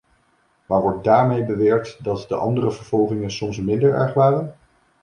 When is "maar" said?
0.65-0.81